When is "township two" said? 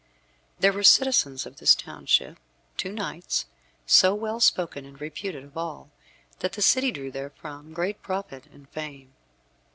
1.75-2.91